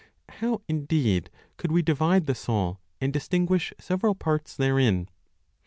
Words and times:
How 0.29 0.63
indeed 0.67 1.29
could 1.57 1.71
we 1.71 1.83
divide 1.83 2.25
the 2.25 2.33
soul 2.33 2.79
and 2.99 3.13
distinguish 3.13 3.71
several 3.79 4.15
parts 4.15 4.55
therein? 4.55 5.09